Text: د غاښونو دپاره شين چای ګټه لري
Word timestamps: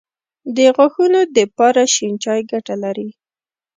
د 0.55 0.57
غاښونو 0.75 1.19
دپاره 1.37 1.81
شين 1.93 2.13
چای 2.23 2.41
ګټه 2.51 2.75
لري 2.83 3.09